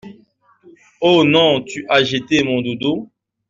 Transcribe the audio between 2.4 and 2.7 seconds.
mon